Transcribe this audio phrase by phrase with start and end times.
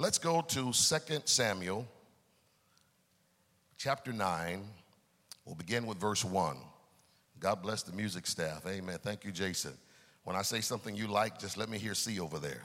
[0.00, 0.72] Let's go to 2
[1.26, 1.86] Samuel
[3.76, 4.64] chapter 9.
[5.44, 6.56] We'll begin with verse 1.
[7.38, 8.64] God bless the music staff.
[8.66, 8.98] Amen.
[9.02, 9.74] Thank you, Jason.
[10.24, 12.62] When I say something you like, just let me hear C over there.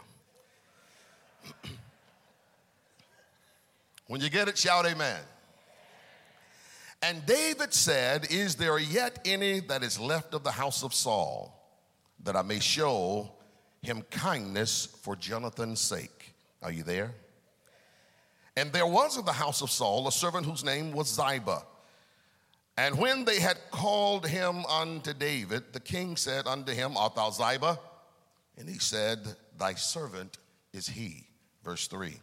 [4.07, 5.19] when you get it, shout amen.
[7.01, 11.53] And David said, Is there yet any that is left of the house of Saul,
[12.23, 13.29] that I may show
[13.81, 16.31] him kindness for Jonathan's sake?
[16.63, 17.13] Are you there?
[18.57, 21.63] And there was in the house of Saul a servant whose name was Ziba.
[22.77, 27.29] And when they had called him unto David, the king said unto him, Art thou
[27.29, 27.79] Ziba?
[28.57, 29.19] And he said,
[29.57, 30.37] Thy servant
[30.73, 31.25] is he.
[31.63, 32.13] Verse 3.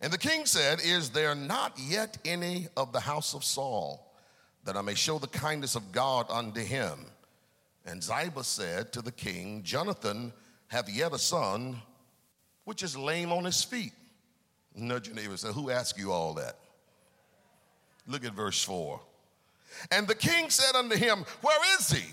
[0.00, 4.12] And the king said, Is there not yet any of the house of Saul
[4.64, 7.06] that I may show the kindness of God unto him?
[7.86, 10.32] And Ziba said to the king, Jonathan
[10.68, 11.76] hath yet a son
[12.64, 13.92] which is lame on his feet.
[14.74, 16.56] Nudge your neighbor and say, Who asked you all that?
[18.06, 19.00] Look at verse 4.
[19.90, 22.04] And the king said unto him, Where is he?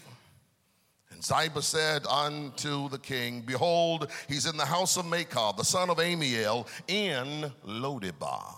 [1.12, 5.90] And Ziba said unto the king, Behold, he's in the house of Machir, the son
[5.90, 8.56] of Ammiel, in Lodebar.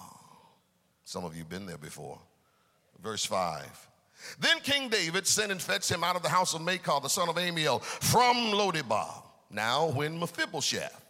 [1.04, 2.20] Some of you been there before.
[3.02, 3.90] Verse 5.
[4.40, 7.28] Then King David sent and fetched him out of the house of Machir, the son
[7.28, 9.24] of Ammiel, from Lodebar.
[9.50, 11.03] Now, when Mephibosheth,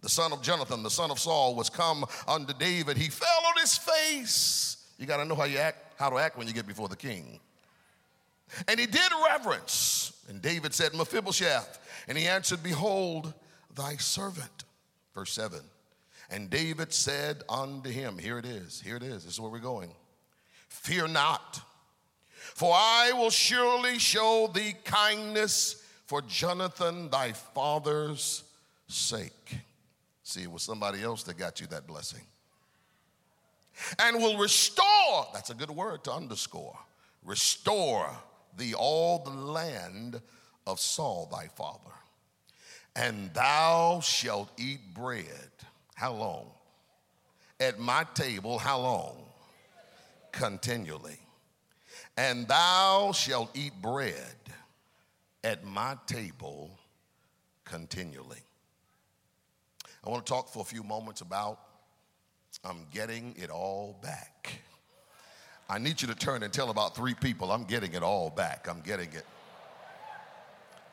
[0.00, 3.60] the son of Jonathan, the son of Saul, was come unto David, he fell on
[3.60, 4.76] his face.
[4.98, 6.96] You got to know how you act, how to act when you get before the
[6.96, 7.40] king.
[8.68, 10.12] And he did reverence.
[10.28, 11.78] And David said, Mephibosheth.
[12.08, 13.32] And he answered, Behold,
[13.74, 14.64] thy servant.
[15.14, 15.60] Verse 7.
[16.30, 19.58] And David said unto him, Here it is, here it is, this is where we're
[19.58, 19.90] going.
[20.68, 21.60] Fear not,
[22.36, 28.44] for I will surely show thee kindness for Jonathan thy father's
[28.86, 29.56] sake.
[30.30, 32.20] See, it was somebody else that got you that blessing.
[33.98, 36.78] And will restore, that's a good word to underscore,
[37.24, 38.08] restore
[38.56, 40.20] thee all the land
[40.68, 41.90] of Saul thy father.
[42.94, 45.50] And thou shalt eat bread.
[45.96, 46.46] How long?
[47.58, 49.16] At my table, how long?
[50.30, 51.18] Continually.
[52.16, 54.36] And thou shalt eat bread
[55.42, 56.70] at my table
[57.64, 58.44] continually.
[60.04, 61.60] I want to talk for a few moments about
[62.64, 64.60] I'm getting it all back.
[65.68, 68.66] I need you to turn and tell about three people, I'm getting it all back.
[68.68, 69.24] I'm getting it.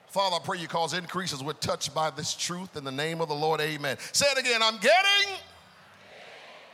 [0.10, 1.44] Father, I pray you cause increases.
[1.44, 3.60] We're touched by this truth in the name of the Lord.
[3.60, 3.98] Amen.
[4.14, 4.62] Say it again.
[4.64, 5.36] I'm getting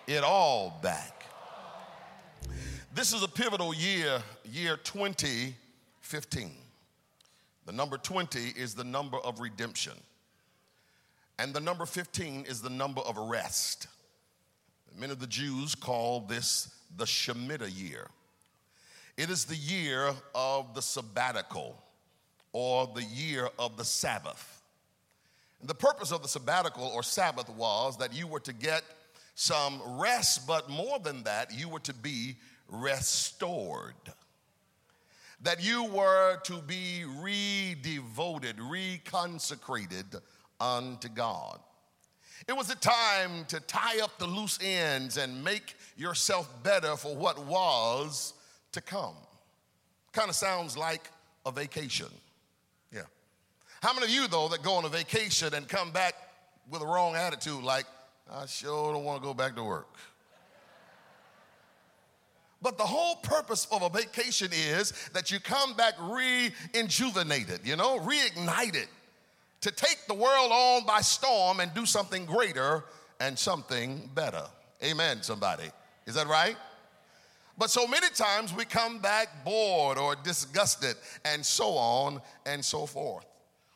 [0.07, 1.25] it all back.
[2.93, 6.51] This is a pivotal year, year 2015.
[7.65, 9.93] The number 20 is the number of redemption.
[11.39, 13.87] And the number 15 is the number of rest.
[14.97, 18.07] Many of the Jews call this the Shemitah year.
[19.17, 21.81] It is the year of the sabbatical
[22.51, 24.61] or the year of the Sabbath.
[25.59, 28.83] And the purpose of the sabbatical or Sabbath was that you were to get
[29.35, 32.35] some rest, but more than that, you were to be
[32.69, 33.93] restored.
[35.41, 40.21] That you were to be redevoted, reconsecrated
[40.59, 41.59] unto God.
[42.47, 47.15] It was a time to tie up the loose ends and make yourself better for
[47.15, 48.33] what was
[48.73, 49.15] to come.
[50.11, 51.09] Kind of sounds like
[51.45, 52.07] a vacation.
[52.93, 53.03] Yeah.
[53.81, 56.15] How many of you, though, that go on a vacation and come back
[56.69, 57.85] with a wrong attitude, like,
[58.29, 59.95] I sure don't want to go back to work?
[62.61, 67.99] But the whole purpose of a vacation is that you come back rejuvenated, you know,
[67.99, 68.87] reignited
[69.63, 72.83] to take the world on by storm and do something greater
[73.21, 74.43] and something better.
[74.83, 75.69] Amen, somebody.
[76.05, 76.57] Is that right?
[77.57, 82.85] But so many times we come back bored or disgusted and so on and so
[82.85, 83.25] forth.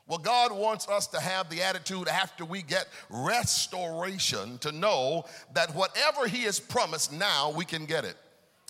[0.10, 5.24] Well, God wants us to have the attitude after we get restoration to know
[5.54, 8.18] that whatever He has promised now, we can get it.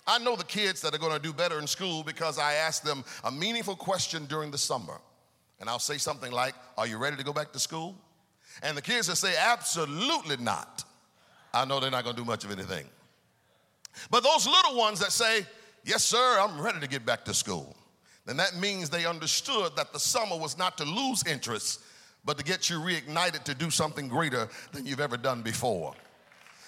[0.06, 2.84] I know the kids that are going to do better in school because I asked
[2.84, 5.00] them a meaningful question during the summer.
[5.60, 7.96] And I'll say something like, Are you ready to go back to school?
[8.62, 10.84] And the kids will say, Absolutely not.
[11.52, 12.86] I know they're not going to do much of anything.
[14.10, 15.46] But those little ones that say,
[15.84, 17.76] Yes, sir, I'm ready to get back to school,
[18.26, 21.80] then that means they understood that the summer was not to lose interest,
[22.24, 25.94] but to get you reignited to do something greater than you've ever done before.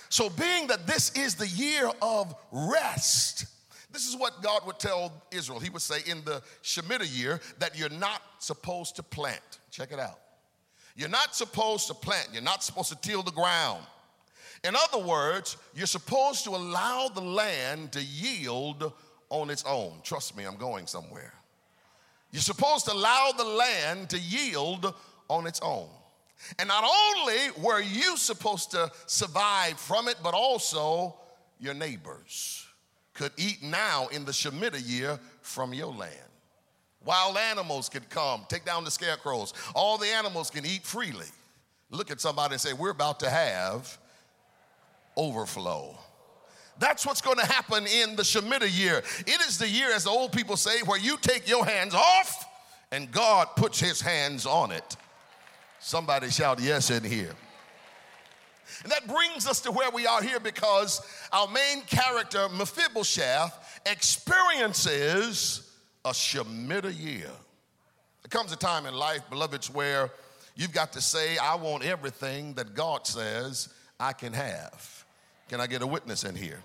[0.09, 3.45] So, being that this is the year of rest,
[3.93, 5.59] this is what God would tell Israel.
[5.59, 9.59] He would say in the Shemitah year that you're not supposed to plant.
[9.71, 10.19] Check it out.
[10.97, 12.29] You're not supposed to plant.
[12.33, 13.85] You're not supposed to till the ground.
[14.63, 18.93] In other words, you're supposed to allow the land to yield
[19.31, 19.95] on its own.
[20.03, 21.33] Trust me, I'm going somewhere.
[22.31, 24.95] You're supposed to allow the land to yield
[25.29, 25.89] on its own.
[26.59, 31.15] And not only were you supposed to survive from it, but also
[31.59, 32.67] your neighbors
[33.21, 36.15] could eat now in the Shemitah year from your land.
[37.05, 39.53] Wild animals could come, take down the scarecrows.
[39.75, 41.27] All the animals can eat freely.
[41.91, 43.99] Look at somebody and say, We're about to have
[45.19, 45.99] overflow.
[46.79, 49.03] That's what's going to happen in the Shemitah year.
[49.27, 52.47] It is the year, as the old people say, where you take your hands off
[52.91, 54.97] and God puts his hands on it.
[55.79, 57.35] Somebody shout yes in here.
[58.83, 61.01] And that brings us to where we are here because
[61.33, 65.71] our main character, Mephibosheth, experiences
[66.05, 67.31] a Shemitah year.
[68.23, 70.11] There comes a time in life, beloveds, where
[70.57, 73.69] you've got to say, I want everything that God says
[73.99, 75.05] I can have.
[75.49, 76.63] Can I get a witness in here?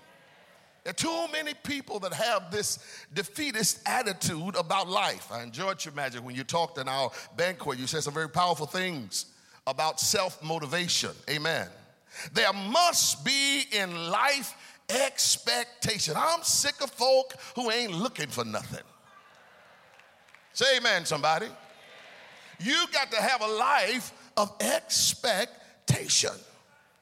[0.84, 2.78] There are too many people that have this
[3.12, 5.32] defeatist attitude about life.
[5.32, 7.78] I enjoyed your magic when you talked in our banquet.
[7.78, 9.26] You said some very powerful things
[9.66, 11.10] about self motivation.
[11.28, 11.66] Amen.
[12.32, 14.54] There must be in life
[14.88, 16.14] expectation.
[16.16, 18.84] I'm sick of folk who ain't looking for nothing.
[20.52, 21.46] Say amen, somebody.
[22.60, 26.30] You got to have a life of expectation.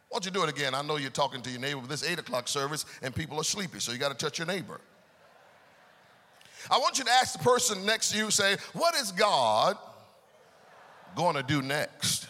[0.09, 0.75] Why don't you do it again?
[0.75, 3.45] I know you're talking to your neighbor with this 8 o'clock service and people are
[3.45, 4.81] sleepy, so you got to touch your neighbor.
[6.71, 9.77] I want you to ask the person next to you, say, What is God
[11.15, 12.27] going to do next?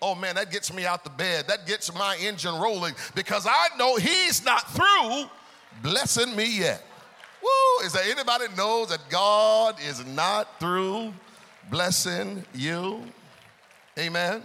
[0.00, 1.46] Oh man, that gets me out the bed.
[1.48, 5.24] That gets my engine rolling because I know He's not through
[5.82, 6.84] blessing me yet.
[7.42, 7.86] Woo!
[7.86, 11.12] Is there anybody knows that God is not through
[11.70, 13.02] blessing you?
[13.98, 14.42] Amen.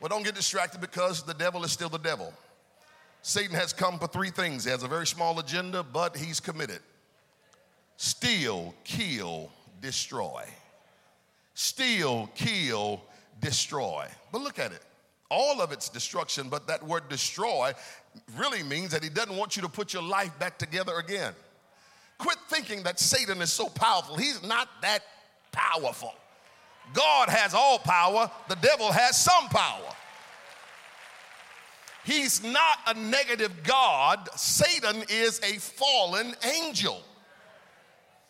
[0.00, 2.32] Well, don't get distracted because the devil is still the devil.
[3.22, 4.64] Satan has come for three things.
[4.64, 6.80] He has a very small agenda, but he's committed.
[7.96, 9.50] Steal, kill,
[9.80, 10.44] destroy.
[11.54, 13.02] Steal, kill,
[13.40, 14.06] destroy.
[14.32, 14.82] But look at it.
[15.30, 17.72] All of it's destruction, but that word destroy
[18.36, 21.34] really means that he doesn't want you to put your life back together again.
[22.16, 24.16] Quit thinking that Satan is so powerful.
[24.16, 25.00] He's not that
[25.52, 26.14] powerful.
[26.94, 29.94] God has all power, the devil has some power.
[32.04, 37.02] He's not a negative God, Satan is a fallen angel.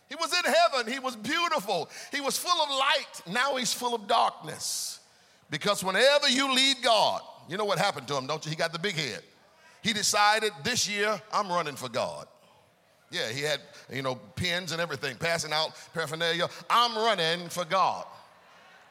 [0.09, 3.23] He was in heaven, he was beautiful, he was full of light.
[3.33, 4.99] Now he's full of darkness.
[5.51, 8.51] Because whenever you leave God, you know what happened to him, don't you?
[8.51, 9.23] He got the big head.
[9.83, 12.27] He decided this year, I'm running for God.
[13.11, 13.61] Yeah, he had,
[13.91, 16.49] you know, pins and everything, passing out paraphernalia.
[16.69, 18.05] I'm running for God.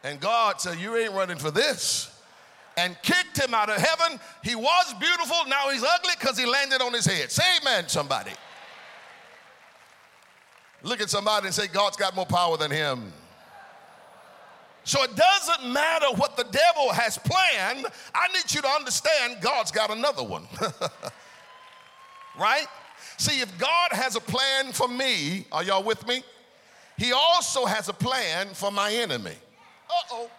[0.03, 2.13] And God said, You ain't running for this.
[2.77, 4.19] And kicked him out of heaven.
[4.43, 7.31] He was beautiful, now he's ugly because he landed on his head.
[7.31, 8.31] Say amen, somebody.
[10.83, 13.11] Look at somebody and say, God's got more power than him.
[14.87, 17.87] So it doesn't matter what the devil has planned.
[18.15, 20.47] I need you to understand God's got another one.
[22.39, 22.67] right?
[23.17, 26.23] See, if God has a plan for me, are y'all with me?
[26.97, 29.35] He also has a plan for my enemy.
[29.89, 30.31] Uh oh.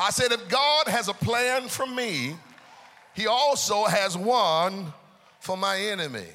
[0.00, 2.34] I said, if God has a plan for me,
[3.14, 4.92] he also has one
[5.38, 6.26] for my enemy.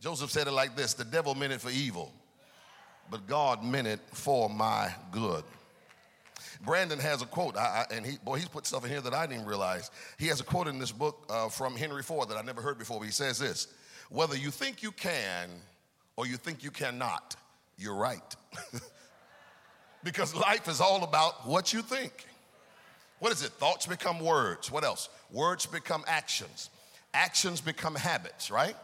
[0.00, 2.12] Joseph said it like this the devil meant it for evil,
[3.10, 5.44] but God meant it for my good.
[6.64, 9.14] Brandon has a quote, I, I, and he, boy, he's put stuff in here that
[9.14, 9.90] I didn't realize.
[10.18, 12.78] He has a quote in this book uh, from Henry Ford that I never heard
[12.78, 12.98] before.
[12.98, 13.68] But he says this:
[14.08, 15.50] "Whether you think you can
[16.16, 17.36] or you think you cannot,
[17.78, 18.36] you're right."
[20.04, 22.26] because life is all about what you think.
[23.18, 23.52] What is it?
[23.52, 24.70] Thoughts become words.
[24.70, 25.08] What else?
[25.30, 26.70] Words become actions.
[27.14, 28.76] Actions become habits, right?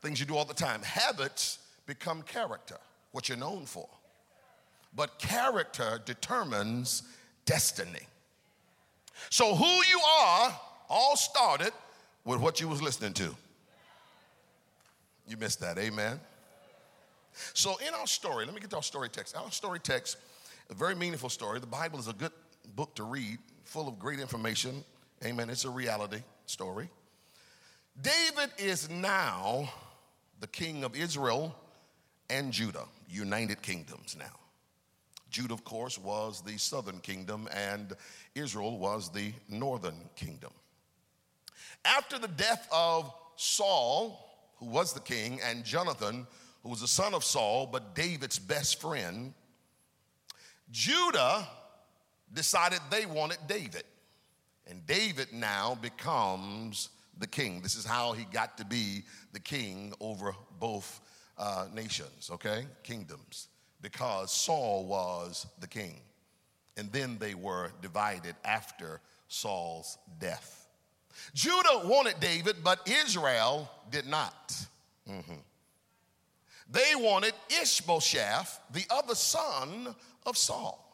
[0.00, 0.82] Things you do all the time.
[0.82, 2.76] Habits become character,
[3.12, 3.88] what you're known for.
[4.94, 7.02] But character determines
[7.44, 8.06] destiny.
[9.30, 11.72] So who you are all started
[12.24, 13.34] with what you was listening to.
[15.26, 16.20] You missed that, amen.
[17.54, 19.36] So in our story, let me get to our story text.
[19.36, 20.16] Our story text,
[20.70, 21.60] a very meaningful story.
[21.60, 22.32] The Bible is a good
[22.74, 24.84] book to read, full of great information.
[25.24, 25.50] Amen.
[25.50, 26.88] It's a reality story.
[28.00, 29.72] David is now
[30.40, 31.54] the king of Israel
[32.30, 34.38] and Judah, united kingdoms now.
[35.30, 37.94] Judah, of course, was the southern kingdom, and
[38.34, 40.52] Israel was the northern kingdom.
[41.84, 46.26] After the death of Saul, who was the king, and Jonathan,
[46.62, 49.32] who was the son of Saul, but David's best friend,
[50.70, 51.46] Judah
[52.32, 53.84] decided they wanted David.
[54.66, 57.62] And David now becomes the king.
[57.62, 61.00] This is how he got to be the king over both
[61.38, 62.66] uh, nations, okay?
[62.82, 63.48] Kingdoms.
[63.80, 66.00] Because Saul was the king.
[66.76, 70.66] And then they were divided after Saul's death.
[71.34, 74.54] Judah wanted David, but Israel did not.
[75.08, 75.34] Mm-hmm.
[76.70, 79.94] They wanted Ishbosheth, the other son
[80.26, 80.87] of Saul.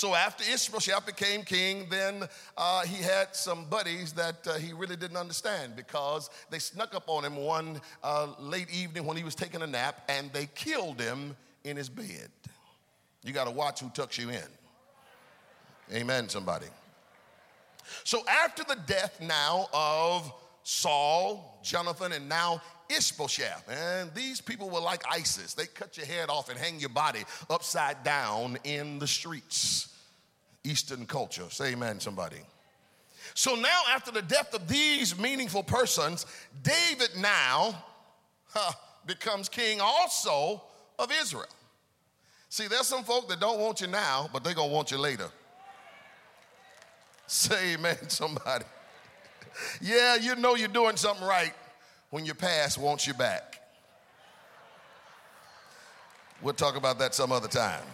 [0.00, 2.26] So after Ishbosheth became king, then
[2.56, 7.02] uh, he had some buddies that uh, he really didn't understand because they snuck up
[7.06, 10.98] on him one uh, late evening when he was taking a nap and they killed
[10.98, 12.30] him in his bed.
[13.22, 14.48] You got to watch who tucks you in.
[15.92, 16.68] Amen, somebody.
[18.04, 20.32] So after the death now of
[20.70, 25.52] Saul, Jonathan, and now Ishbosheth, and these people were like ISIS.
[25.52, 29.92] They cut your head off and hang your body upside down in the streets.
[30.62, 31.42] Eastern culture.
[31.48, 32.36] Say amen, somebody.
[33.34, 36.24] So now, after the death of these meaningful persons,
[36.62, 37.84] David now
[38.50, 38.70] huh,
[39.06, 40.62] becomes king also
[41.00, 41.46] of Israel.
[42.48, 45.30] See, there's some folk that don't want you now, but they're gonna want you later.
[47.26, 48.66] Say amen, somebody.
[49.80, 51.52] Yeah, you know you're doing something right
[52.10, 53.60] when your past wants you back.
[56.42, 57.84] We'll talk about that some other time.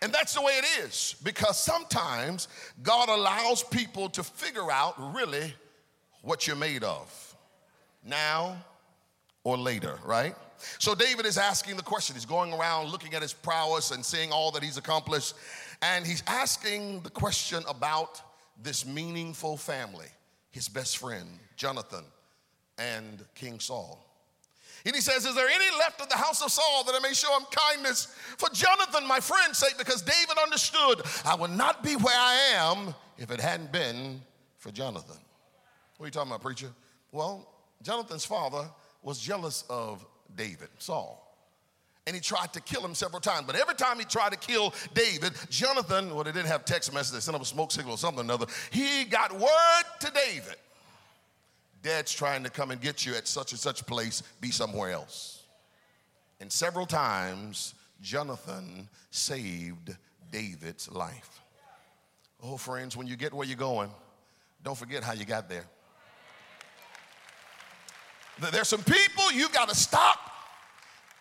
[0.00, 2.48] And that's the way it is because sometimes
[2.82, 5.52] God allows people to figure out really
[6.22, 7.36] what you're made of
[8.04, 8.56] now
[9.42, 10.34] or later, right?
[10.78, 12.14] So David is asking the question.
[12.14, 15.34] He's going around looking at his prowess and seeing all that he's accomplished.
[15.82, 18.20] And he's asking the question about
[18.62, 20.06] this meaningful family
[20.50, 22.04] his best friend, Jonathan,
[22.78, 24.04] and King Saul.
[24.84, 27.12] And he says, Is there any left of the house of Saul that I may
[27.12, 28.06] show him kindness
[28.38, 29.76] for Jonathan, my friend's sake?
[29.76, 34.20] Because David understood I would not be where I am if it hadn't been
[34.56, 35.18] for Jonathan.
[35.96, 36.70] What are you talking about, preacher?
[37.12, 37.48] Well,
[37.82, 38.68] Jonathan's father
[39.02, 40.04] was jealous of
[40.36, 41.27] David, Saul.
[42.08, 43.44] And he tried to kill him several times.
[43.46, 47.12] But every time he tried to kill David, Jonathan, well, they didn't have text messages,
[47.12, 48.46] they sent up a smoke signal or something or another.
[48.70, 50.56] He got word to David
[51.82, 55.44] Dad's trying to come and get you at such and such place, be somewhere else.
[56.40, 59.96] And several times, Jonathan saved
[60.30, 61.40] David's life.
[62.42, 63.90] Oh, friends, when you get where you're going,
[64.62, 65.64] don't forget how you got there.
[68.52, 70.18] There's some people you've got to stop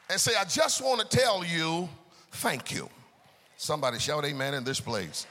[0.10, 1.90] and say, I just want to tell you
[2.32, 2.90] thank you.
[3.58, 5.26] Somebody shout amen in this place.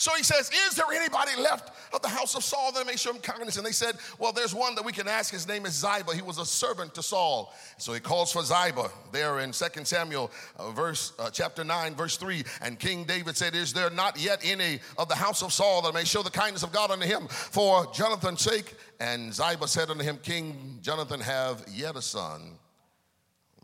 [0.00, 3.12] So he says, Is there anybody left of the house of Saul that may show
[3.12, 3.58] him kindness?
[3.58, 5.30] And they said, Well, there's one that we can ask.
[5.30, 6.14] His name is Ziba.
[6.14, 7.52] He was a servant to Saul.
[7.76, 12.16] So he calls for Ziba there in 2 Samuel, uh, verse, uh, chapter 9, verse
[12.16, 12.42] 3.
[12.62, 15.92] And King David said, Is there not yet any of the house of Saul that
[15.92, 18.74] may show the kindness of God unto him for Jonathan's sake?
[19.00, 22.52] And Ziba said unto him, King Jonathan have yet a son,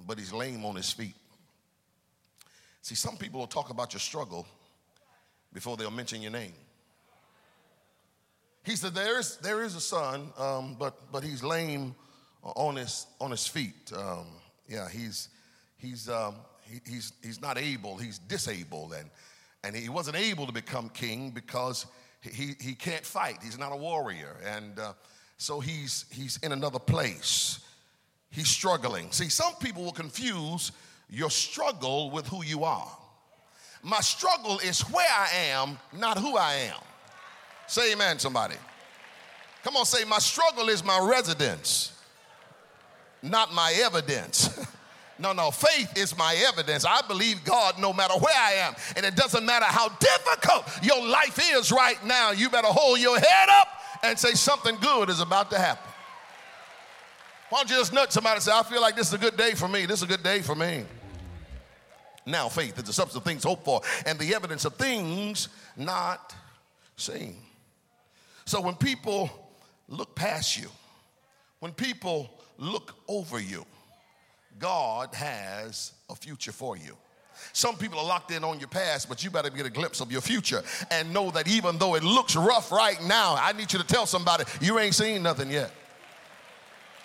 [0.06, 1.14] but he's lame on his feet.
[2.82, 4.46] See, some people will talk about your struggle
[5.52, 6.52] before they'll mention your name.
[8.64, 11.94] He said, There is, there is a son, um, but, but he's lame
[12.42, 13.92] on his, on his feet.
[13.96, 14.26] Um,
[14.68, 15.28] yeah, he's,
[15.76, 18.92] he's, um, he, he's, he's not able, he's disabled.
[18.92, 19.10] And,
[19.64, 21.86] and he wasn't able to become king because
[22.20, 23.38] he, he can't fight.
[23.42, 24.36] He's not a warrior.
[24.44, 24.92] And uh,
[25.38, 27.65] so he's, he's in another place.
[28.36, 29.10] He's struggling.
[29.12, 30.70] See, some people will confuse
[31.08, 32.86] your struggle with who you are.
[33.82, 36.78] My struggle is where I am, not who I am.
[37.66, 38.56] Say amen, somebody.
[39.64, 41.98] Come on, say, my struggle is my residence,
[43.22, 44.60] not my evidence.
[45.18, 46.84] no, no, faith is my evidence.
[46.84, 48.74] I believe God no matter where I am.
[48.96, 53.18] And it doesn't matter how difficult your life is right now, you better hold your
[53.18, 53.68] head up
[54.02, 55.90] and say something good is about to happen.
[57.48, 59.36] Why don't you just nut somebody and say, I feel like this is a good
[59.36, 59.86] day for me.
[59.86, 60.84] This is a good day for me.
[62.26, 66.34] Now, faith is the substance of things hoped for and the evidence of things not
[66.96, 67.36] seen.
[68.46, 69.30] So, when people
[69.88, 70.68] look past you,
[71.60, 73.64] when people look over you,
[74.58, 76.96] God has a future for you.
[77.52, 80.10] Some people are locked in on your past, but you better get a glimpse of
[80.10, 83.78] your future and know that even though it looks rough right now, I need you
[83.78, 85.70] to tell somebody you ain't seen nothing yet.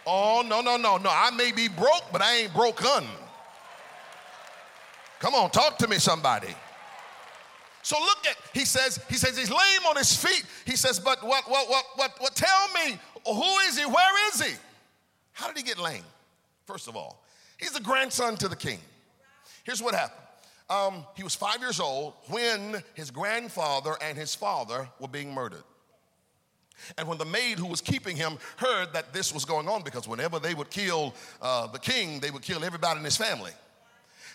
[0.05, 1.09] Oh, no, no, no, no.
[1.09, 3.05] I may be broke, but I ain't broken.
[5.19, 6.53] Come on, talk to me, somebody.
[7.83, 10.45] So look at, he says, he says he's lame on his feet.
[10.65, 13.85] He says, but what, what, what, what, what, tell me, who is he?
[13.85, 14.55] Where is he?
[15.33, 16.03] How did he get lame?
[16.65, 17.23] First of all,
[17.57, 18.79] he's the grandson to the king.
[19.63, 20.25] Here's what happened.
[20.71, 25.63] um, he was five years old when his grandfather and his father were being murdered.
[26.97, 30.07] And when the maid who was keeping him heard that this was going on, because
[30.07, 33.51] whenever they would kill uh, the king, they would kill everybody in his family.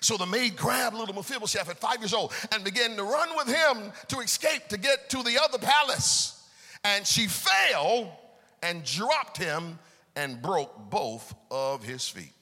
[0.00, 3.48] So the maid grabbed little Mephibosheth at five years old and began to run with
[3.48, 6.48] him to escape to get to the other palace.
[6.84, 8.18] And she fell
[8.62, 9.78] and dropped him
[10.14, 12.32] and broke both of his feet.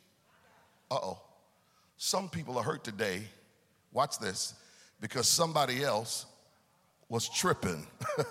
[0.90, 1.18] Uh oh.
[1.96, 3.22] Some people are hurt today.
[3.92, 4.54] Watch this
[5.00, 6.26] because somebody else
[7.08, 7.86] was tripping.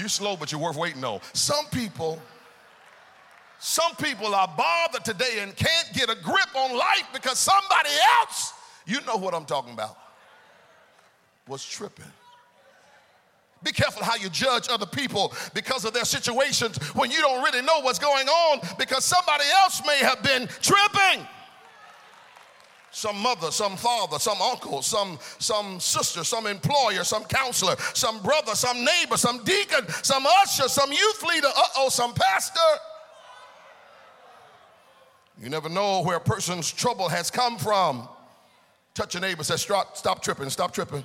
[0.00, 1.20] you slow, but you're worth waiting on.
[1.32, 2.20] Some people
[3.62, 7.90] some people are bothered today and can't get a grip on life because somebody
[8.20, 8.54] else,
[8.86, 9.98] you know what I'm talking about,
[11.46, 12.06] was tripping.
[13.62, 17.60] Be careful how you judge other people because of their situations when you don't really
[17.60, 21.26] know what's going on because somebody else may have been tripping.
[22.92, 28.54] Some mother, some father, some uncle, some, some sister, some employer, some counselor, some brother,
[28.54, 32.80] some neighbor, some deacon, some usher, some youth leader, uh oh, some pastor
[35.42, 38.06] you never know where a person's trouble has come from.
[38.92, 41.02] Touch your neighbor, say, stop, stop tripping, stop tripping.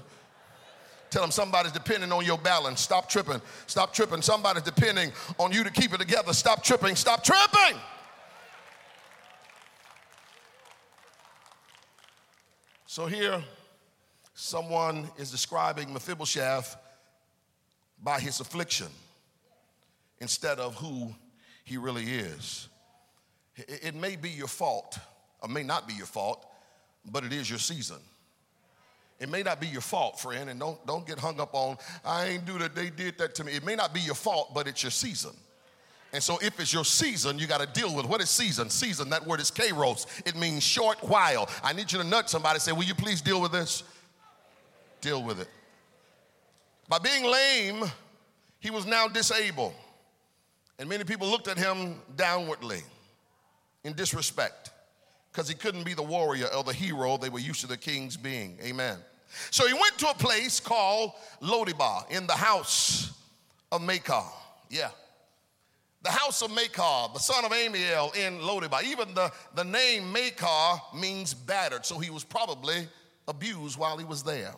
[1.10, 2.82] Tell them somebody's depending on your balance.
[2.82, 4.22] Stop tripping, stop tripping.
[4.22, 6.34] Somebody's depending on you to keep it together.
[6.34, 7.80] Stop tripping, stop tripping.
[12.96, 13.44] So here,
[14.36, 16.78] someone is describing Mephibosheth
[18.02, 18.88] by his affliction
[20.20, 21.14] instead of who
[21.66, 22.70] he really is.
[23.58, 24.98] It may be your fault,
[25.42, 26.46] or may not be your fault,
[27.12, 28.00] but it is your season.
[29.20, 31.75] It may not be your fault, friend, and don't, don't get hung up on,
[32.06, 33.52] I ain't do that, they did that to me.
[33.52, 35.36] It may not be your fault, but it's your season.
[36.15, 38.69] And so if it's your season, you got to deal with what is season?
[38.69, 40.07] Season, that word is kairos.
[40.25, 41.50] It means short while.
[41.62, 43.84] I need you to nudge somebody say, Will you please deal with this?
[45.01, 45.50] Deal with it.
[46.88, 47.91] By being lame,
[48.62, 49.73] he was now disabled.
[50.80, 52.82] And many people looked at him downwardly
[53.84, 54.71] in disrespect
[55.34, 58.15] because he couldn't be the warrior or the hero they were used to the kings
[58.15, 58.58] being.
[58.63, 58.99] Amen.
[59.51, 63.12] So he went to a place called Lodebar in the house
[63.69, 64.23] of Machir.
[64.69, 64.91] Yeah.
[66.06, 68.84] The house of Machir, the son of Ammiel in Lodebar.
[68.84, 72.88] Even the, the name Machir means battered, so he was probably
[73.28, 74.54] abused while he was there.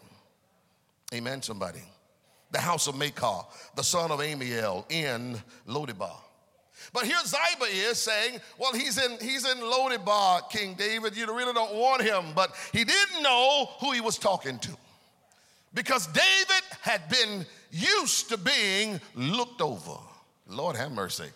[1.14, 1.80] Amen, somebody.
[2.52, 3.46] The house of Machir,
[3.78, 6.18] the son of Ammiel in Lodebar.
[6.92, 11.16] But here Ziba is saying, well, he's in, he's in Lodebar, King David.
[11.16, 12.34] You really don't want him.
[12.36, 14.72] But he didn't know who he was talking to.
[15.74, 19.98] Because David had been used to being looked over.
[20.48, 21.30] Lord have mercy.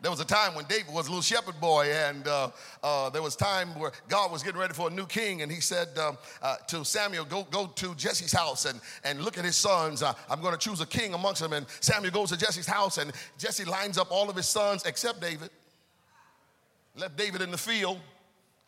[0.00, 2.50] There was a time when David was a little shepherd boy, and uh,
[2.82, 5.60] uh, there was time where God was getting ready for a new king, and he
[5.60, 9.56] said um, uh, to Samuel, go, go to Jesse's house and, and look at his
[9.56, 10.02] sons.
[10.02, 11.54] I'm going to choose a king amongst them.
[11.54, 15.22] And Samuel goes to Jesse's house, and Jesse lines up all of his sons except
[15.22, 15.48] David.
[16.96, 17.98] Left David in the field.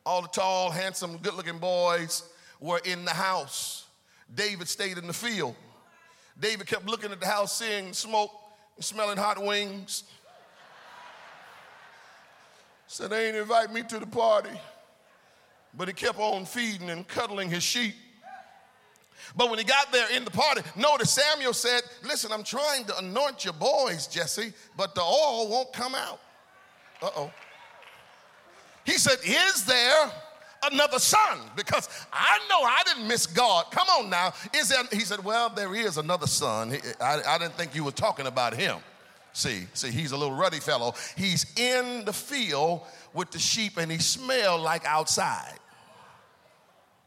[0.06, 2.22] All the tall, handsome, good looking boys
[2.60, 3.86] were in the house.
[4.34, 5.54] David stayed in the field.
[6.38, 8.30] David kept looking at the house, seeing smoke,
[8.80, 10.04] smelling hot wings.
[12.88, 14.50] Said, they ain't invite me to the party.
[15.76, 17.94] But he kept on feeding and cuddling his sheep.
[19.34, 22.98] But when he got there in the party, notice Samuel said, Listen, I'm trying to
[22.98, 26.20] anoint your boys, Jesse, but the oil won't come out.
[27.02, 27.32] Uh oh.
[28.84, 30.12] He said, Is there
[30.72, 31.38] another son?
[31.56, 33.66] Because I know I didn't miss God.
[33.70, 34.32] Come on now.
[34.54, 34.82] Is there?
[34.92, 36.76] He said, Well, there is another son.
[37.00, 38.78] I, I didn't think you were talking about him.
[39.32, 40.94] See, see, he's a little ruddy fellow.
[41.14, 42.80] He's in the field
[43.12, 45.58] with the sheep and he smelled like outside.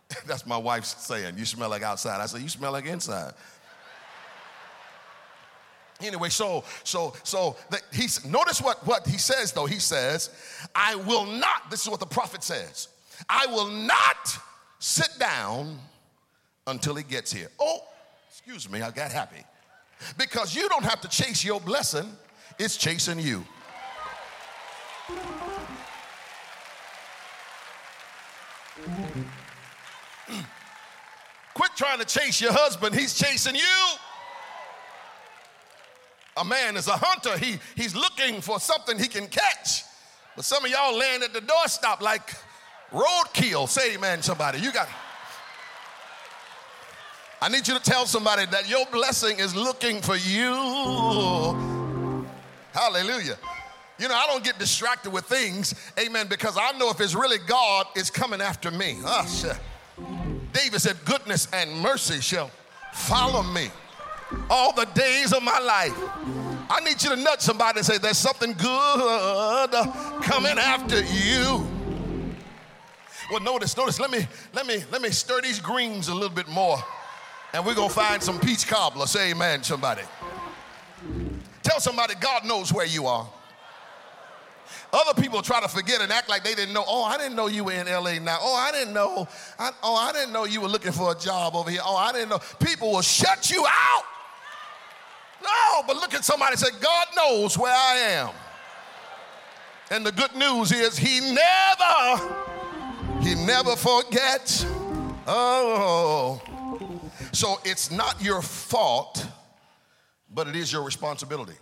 [0.28, 2.22] That's my wife's saying, you smell like outside.
[2.22, 3.34] I said, you smell like inside.
[6.02, 9.66] Anyway, so so so that he's notice what what he says though.
[9.66, 10.30] He says,
[10.74, 12.88] "I will not." This is what the prophet says.
[13.28, 14.40] I will not
[14.80, 15.78] sit down
[16.68, 17.50] until he gets here.
[17.60, 17.84] Oh,
[18.30, 19.44] excuse me, I got happy.
[20.18, 22.10] Because you don't have to chase your blessing,
[22.58, 23.44] it's chasing you.
[31.54, 33.92] Quit trying to chase your husband, he's chasing you.
[36.38, 39.84] A man is a hunter, he, he's looking for something he can catch.
[40.38, 42.34] But some of y'all land at the doorstop like
[42.92, 43.68] roadkill.
[43.68, 44.60] Say amen, somebody.
[44.60, 44.88] You got.
[47.42, 50.54] I need you to tell somebody that your blessing is looking for you.
[52.74, 53.38] Hallelujah.
[53.98, 57.38] You know, I don't get distracted with things, amen, because I know if it's really
[57.48, 58.98] God, it's coming after me.
[59.04, 59.60] Ah, oh, shit.
[60.54, 62.50] David said, Goodness and mercy shall
[62.94, 63.70] follow me
[64.50, 65.94] all the days of my life.
[66.70, 69.72] I need you to nudge somebody and say, There's something good
[70.22, 71.79] coming after you.
[73.32, 76.48] Well, notice, notice, let me, let me, let me stir these greens a little bit
[76.48, 76.78] more.
[77.54, 79.08] And we're gonna find some peach cobbler.
[79.08, 80.04] Say amen, somebody.
[81.64, 83.28] Tell somebody God knows where you are.
[84.92, 86.84] Other people try to forget and act like they didn't know.
[86.88, 88.40] Oh, I didn't know you were in LA now.
[88.42, 89.28] Oh, I didn't know.
[89.60, 91.82] I, oh, I didn't know you were looking for a job over here.
[91.84, 92.40] Oh, I didn't know.
[92.60, 94.04] People will shut you out.
[95.44, 98.30] No, but look at somebody and say, God knows where I am.
[99.92, 102.36] And the good news is he never,
[103.22, 104.66] he never forgets.
[105.28, 106.42] Oh.
[107.32, 109.26] So it's not your fault,
[110.34, 111.56] but it is your responsibility.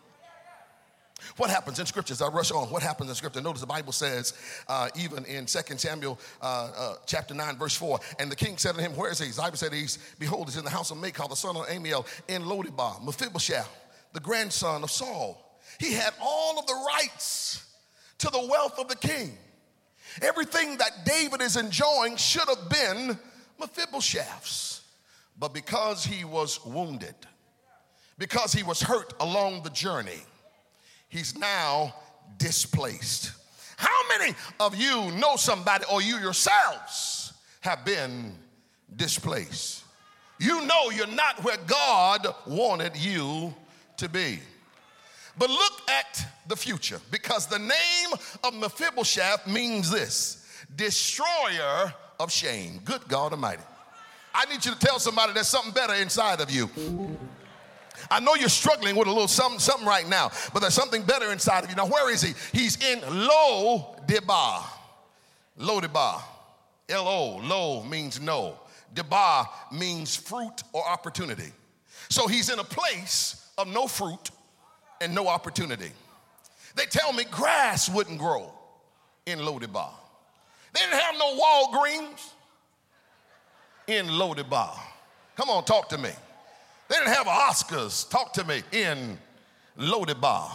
[1.37, 2.21] What happens in scriptures?
[2.21, 2.67] I rush on.
[2.69, 3.41] What happens in scripture?
[3.41, 4.33] Notice the Bible says,
[4.67, 8.75] uh, even in 2 Samuel uh, uh, chapter 9, verse 4, and the king said
[8.75, 9.31] to him, Where is he?
[9.31, 12.43] Ziba said, He's, behold, he's in the house of Machir, the son of Ammiel, in
[12.43, 13.03] Lodebar.
[13.03, 13.69] Mephibosheth,
[14.13, 15.59] the grandson of Saul.
[15.79, 17.65] He had all of the rights
[18.19, 19.37] to the wealth of the king.
[20.21, 23.17] Everything that David is enjoying should have been
[23.59, 24.81] Mephibosheth's.
[25.39, 27.15] But because he was wounded,
[28.17, 30.21] because he was hurt along the journey,
[31.09, 31.93] he's now
[32.37, 33.31] displaced.
[33.77, 38.33] How many of you know somebody or you yourselves have been
[38.95, 39.83] displaced?
[40.39, 43.53] You know you're not where God wanted you
[43.97, 44.39] to be.
[45.37, 48.09] But look at the future because the name
[48.43, 50.45] of Mephibosheth means this
[50.75, 52.81] destroyer of shame.
[52.83, 53.63] Good God Almighty.
[54.33, 56.69] I need you to tell somebody there's something better inside of you.
[58.11, 61.31] I know you're struggling with a little something, something right now, but there's something better
[61.31, 61.75] inside of you.
[61.75, 62.33] Now, where is he?
[62.57, 64.63] He's in Lo Debar.
[65.57, 66.23] Lo Debar.
[66.89, 68.59] L O, Lo means no.
[68.93, 71.51] Debar means fruit or opportunity.
[72.09, 74.29] So he's in a place of no fruit
[75.01, 75.91] and no opportunity.
[76.75, 78.51] They tell me grass wouldn't grow
[79.25, 79.93] in Lo Debar.
[80.73, 82.31] They didn't have no Walgreens
[83.87, 84.75] in Lo Debar.
[85.35, 86.11] Come on, talk to me.
[86.89, 88.09] They didn't have Oscars.
[88.09, 89.17] Talk to me in
[89.75, 90.51] Lo Debar.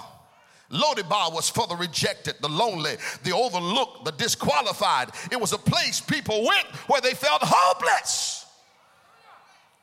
[0.73, 5.11] Lodebar was for the rejected, the lonely, the overlooked, the disqualified.
[5.31, 8.42] It was a place people went where they felt hopeless.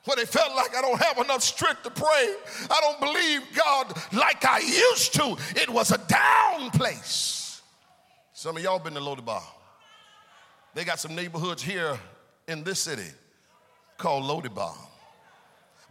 [0.06, 2.36] Where they felt like I don't have enough strength to pray.
[2.70, 5.38] I don't believe God like I used to.
[5.56, 7.62] It was a down place.
[8.34, 9.44] Some of y'all been to Lodebar.
[10.74, 12.00] They got some neighborhoods here
[12.48, 13.10] in this city
[13.98, 14.76] called Lodebar.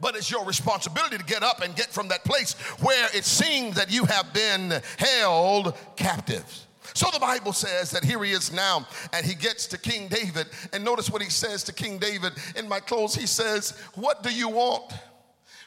[0.00, 3.76] But it's your responsibility to get up and get from that place where it seems
[3.76, 6.66] that you have been held captive.
[6.98, 10.48] So the Bible says that here he is now, and he gets to King David.
[10.72, 13.14] And notice what he says to King David in my clothes.
[13.14, 14.92] He says, What do you want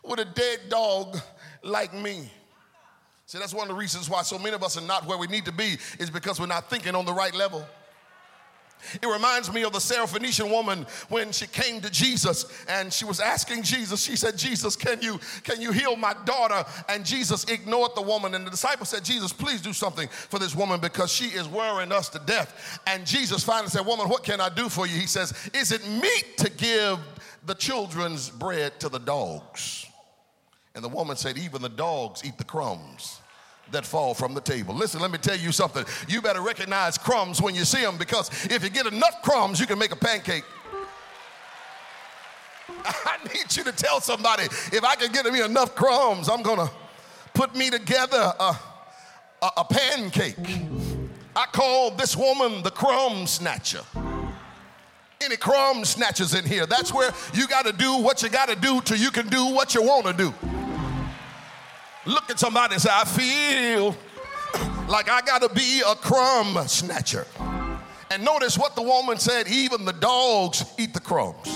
[0.04, 1.17] with a dead dog
[1.63, 2.30] like me?
[3.28, 5.28] See, that's one of the reasons why so many of us are not where we
[5.28, 7.65] need to be, is because we're not thinking on the right level.
[9.02, 13.20] It reminds me of the Syrophoenician woman when she came to Jesus and she was
[13.20, 14.02] asking Jesus.
[14.02, 18.36] She said, "Jesus, can you can you heal my daughter?" And Jesus ignored the woman.
[18.36, 21.91] And the disciple said, "Jesus, please do something for this woman because she is worrying
[21.91, 25.08] us to death." And Jesus finally said, "Woman, what can I do for you?" He
[25.08, 27.00] says, "Is it meet to give
[27.46, 29.86] the children's bread to the dogs?"
[30.76, 33.21] And the woman said, "Even the dogs eat the crumbs."
[33.72, 34.76] That fall from the table.
[34.76, 35.86] Listen, let me tell you something.
[36.08, 39.68] You better recognize crumbs when you see them because if you get enough crumbs, you
[39.68, 40.44] can make a pancake.
[42.86, 46.70] I need you to tell somebody if I can get me enough crumbs, I'm gonna
[47.34, 48.56] put me together a,
[49.42, 50.36] a, a pancake.
[51.36, 53.82] I call this woman the crumb snatcher.
[55.22, 56.66] Any crumb snatchers in here?
[56.66, 59.54] That's where you got to do what you got to do till you can do
[59.54, 60.34] what you want to do.
[62.06, 63.96] Look at somebody and say, I feel
[64.88, 67.28] like I got to be a crumb snatcher.
[68.10, 71.48] And notice what the woman said even the dogs eat the crumbs.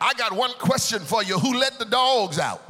[0.00, 2.62] I got one question for you who let the dogs out?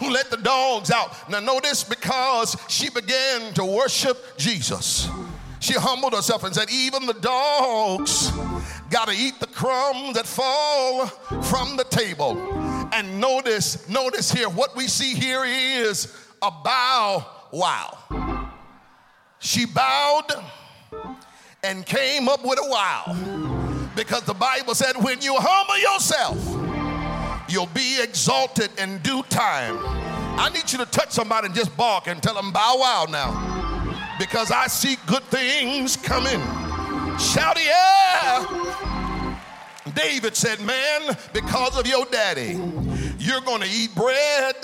[0.00, 1.30] Who let the dogs out?
[1.30, 5.08] Now, notice because she began to worship Jesus,
[5.60, 8.30] she humbled herself and said, Even the dogs
[8.88, 11.06] got to eat the crumbs that fall
[11.42, 12.34] from the table.
[12.92, 18.50] And notice, notice here, what we see here is a bow wow.
[19.38, 20.26] She bowed
[21.62, 23.90] and came up with a wow.
[23.94, 26.38] Because the Bible said, when you humble yourself,
[27.48, 29.76] you'll be exalted in due time.
[30.38, 34.16] I need you to touch somebody and just bark and tell them, bow wow now.
[34.18, 36.40] Because I see good things coming.
[37.18, 37.59] Shout.
[40.02, 42.58] David said, Man, because of your daddy,
[43.18, 44.54] you're going to eat bread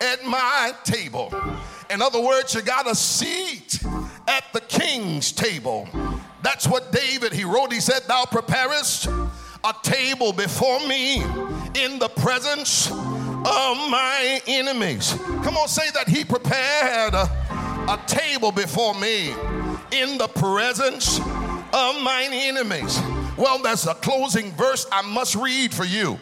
[0.00, 1.32] at my table.
[1.88, 3.80] In other words, you got a seat
[4.26, 5.88] at the king's table.
[6.42, 7.72] That's what David, he wrote.
[7.72, 11.22] He said, Thou preparest a table before me
[11.74, 15.14] in the presence of my enemies.
[15.44, 17.24] Come on, say that he prepared a,
[17.88, 19.30] a table before me
[19.92, 23.00] in the presence of mine enemies.
[23.40, 26.18] Well, that's a closing verse I must read for you.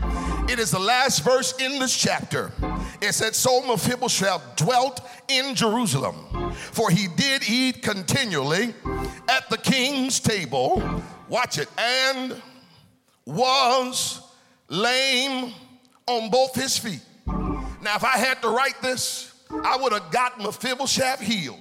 [0.48, 2.52] It is the last verse in this chapter.
[3.02, 8.72] It said, So Mephibosheth dwelt in Jerusalem, for he did eat continually
[9.28, 11.02] at the king's table.
[11.28, 12.40] Watch it, and
[13.26, 14.22] was
[14.68, 15.52] lame
[16.07, 17.02] on both his feet.
[17.26, 21.59] Now, if I had to write this, I would have got Mephibosheth healed.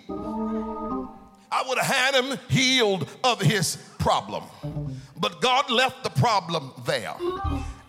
[1.51, 4.43] I would have had him healed of his problem.
[5.19, 7.13] But God left the problem there.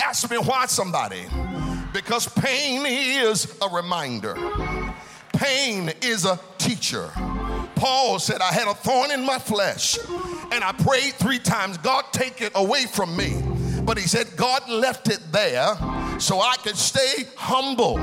[0.00, 1.26] Ask me why somebody.
[1.92, 4.36] Because pain is a reminder,
[5.32, 7.10] pain is a teacher.
[7.74, 9.98] Paul said, I had a thorn in my flesh,
[10.52, 13.42] and I prayed three times, God, take it away from me.
[13.82, 15.74] But he said, God left it there
[16.18, 17.98] so I could stay humble.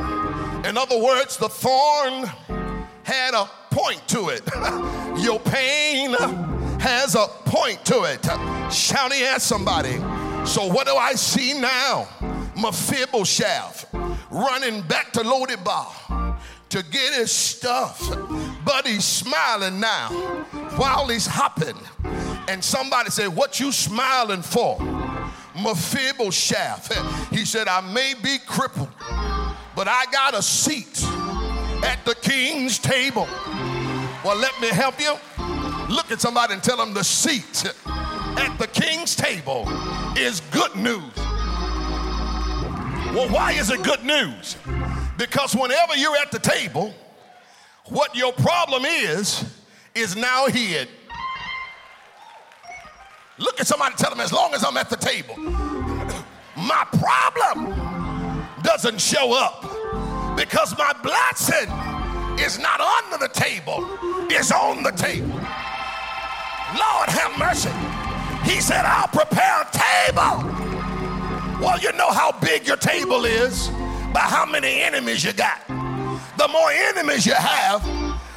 [0.66, 2.26] In other words, the thorn
[3.04, 4.42] had a point to it.
[5.24, 6.16] Your pain
[6.86, 8.24] has a point to it.
[8.71, 9.95] Shouting at somebody.
[10.45, 12.08] So, what do I see now?
[12.56, 13.88] Mephibosheth
[14.30, 16.38] running back to Lodebar
[16.69, 18.00] to get his stuff,
[18.63, 20.10] but he's smiling now
[20.78, 21.76] while he's hopping.
[22.48, 24.80] And somebody said, What you smiling for?
[25.56, 27.32] Mephibosheth.
[27.32, 28.89] He said, I may be crippled,
[29.76, 31.04] but I got a seat
[31.84, 33.28] at the king's table.
[34.24, 35.15] Well, let me help you.
[35.89, 39.65] Look at somebody and tell them the seat at the king's table
[40.17, 41.15] is good news.
[43.13, 44.58] Well, why is it good news?
[45.17, 46.93] Because whenever you're at the table,
[47.86, 49.45] what your problem is,
[49.93, 50.89] is now hid.
[53.38, 55.36] Look at somebody and tell them, as long as I'm at the table,
[56.58, 57.74] my problem
[58.63, 59.62] doesn't show up
[60.36, 61.69] because my blessing
[62.43, 63.88] is not under the table,
[64.30, 65.39] it's on the table.
[66.78, 67.72] Lord have mercy.
[68.50, 70.66] He said, I'll prepare a table.
[71.60, 73.70] Well, you know how big your table is
[74.14, 75.66] by how many enemies you got.
[76.38, 77.84] The more enemies you have,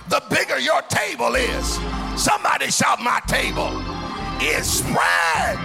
[0.08, 1.78] the bigger your table is.
[2.16, 3.68] Somebody shout, My table
[4.40, 5.58] is spread.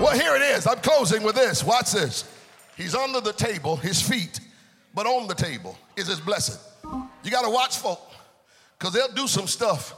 [0.00, 0.66] Well, here it is.
[0.66, 1.64] I'm closing with this.
[1.64, 2.24] Watch this.
[2.76, 4.40] He's under the table, his feet,
[4.94, 6.60] but on the table is his blessing.
[7.24, 8.12] You got to watch folk
[8.78, 9.94] because they'll do some stuff.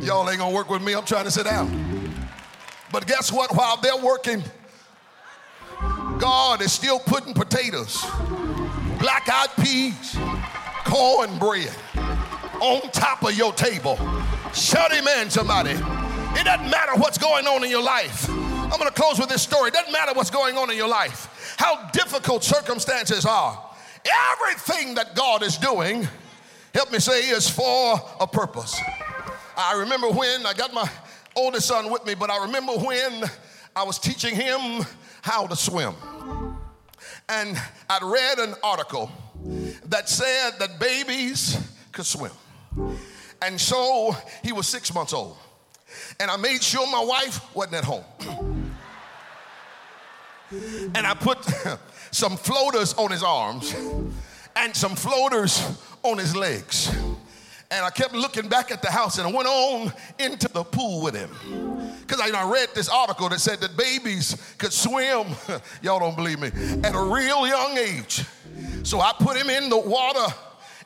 [0.00, 0.94] Y'all ain't to work with me.
[0.94, 2.14] I'm trying to sit down.
[2.92, 3.54] But guess what?
[3.54, 4.42] While they're working,
[6.18, 8.02] God is still putting potatoes,
[8.98, 10.16] black eyed peas,
[10.84, 11.74] cornbread
[12.60, 13.98] on top of your table.
[14.54, 15.70] Shut him in, somebody.
[15.70, 18.28] It doesn't matter what's going on in your life.
[18.28, 19.68] I'm to close with this story.
[19.68, 23.64] It doesn't matter what's going on in your life, how difficult circumstances are.
[24.40, 26.06] Everything that God is doing,
[26.74, 28.78] help me say, is for a purpose.
[29.58, 30.88] I remember when I got my
[31.34, 33.24] oldest son with me, but I remember when
[33.74, 34.86] I was teaching him
[35.20, 35.94] how to swim.
[37.28, 39.10] And I'd read an article
[39.86, 41.58] that said that babies
[41.90, 42.30] could swim.
[43.42, 45.36] And so he was six months old.
[46.20, 48.04] And I made sure my wife wasn't at home.
[50.52, 51.38] and I put
[52.12, 53.74] some floaters on his arms
[54.54, 55.62] and some floaters
[56.04, 56.92] on his legs.
[57.70, 61.02] And I kept looking back at the house and I went on into the pool
[61.02, 61.30] with him.
[62.00, 65.26] Because I, I read this article that said that babies could swim,
[65.82, 66.48] y'all don't believe me,
[66.82, 68.24] at a real young age.
[68.84, 70.34] So I put him in the water,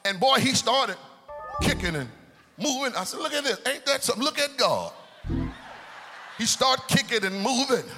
[0.05, 0.97] and boy, he started
[1.63, 2.09] kicking and
[2.59, 2.93] moving.
[2.97, 4.25] I said, Look at this, ain't that something?
[4.25, 4.93] Look at God.
[6.37, 7.89] He started kicking and moving.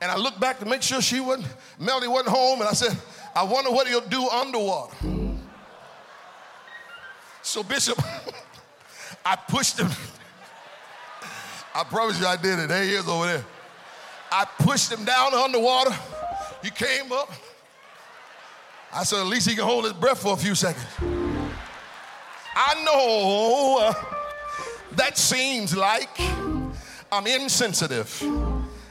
[0.00, 1.48] And I looked back to make sure she wasn't,
[1.80, 2.96] Melody wasn't home, and I said,
[3.34, 4.94] I wonder what he'll do underwater.
[7.46, 7.96] So, Bishop,
[9.24, 9.88] I pushed him.
[11.72, 12.68] I promise you I did it.
[12.68, 13.44] There he is over there.
[14.32, 15.96] I pushed him down underwater.
[16.60, 17.30] He came up.
[18.92, 20.84] I said, at least he can hold his breath for a few seconds.
[22.56, 23.94] I know uh,
[24.96, 26.18] that seems like
[27.12, 28.22] I'm insensitive.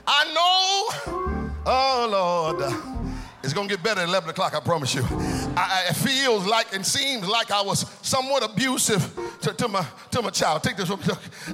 [0.08, 2.95] I know, oh Lord,
[3.56, 5.02] it's gonna get better at 11 o'clock, I promise you.
[5.56, 9.02] I, it feels like and seems like I was somewhat abusive
[9.44, 10.62] to, to, my, to my child.
[10.62, 10.92] Take this.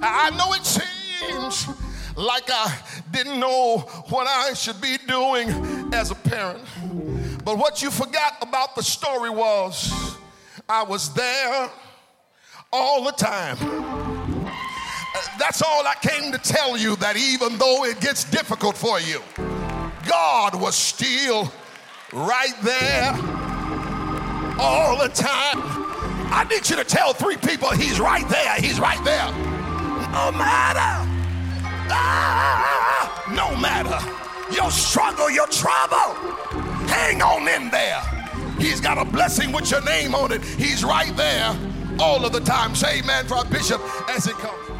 [0.02, 1.68] I know it seems
[2.16, 2.76] like I
[3.12, 5.50] didn't know what I should be doing
[5.94, 6.64] as a parent.
[7.46, 10.18] But what you forgot about the story was
[10.68, 11.70] I was there
[12.74, 13.58] all the time.
[15.38, 19.22] That's all I came to tell you that even though it gets difficult for you,
[20.08, 21.52] God was still
[22.14, 23.12] right there
[24.60, 25.60] all the time.
[26.34, 28.56] I need you to tell three people He's right there.
[28.56, 29.32] He's right there.
[30.12, 31.10] No matter.
[31.94, 34.00] Ah, no matter
[34.54, 36.14] your struggle, your trouble,
[36.88, 38.02] hang on in there.
[38.60, 40.44] He's got a blessing with your name on it.
[40.44, 41.58] He's right there
[42.00, 42.76] all of the time.
[42.76, 44.71] Say amen for our bishop as it comes.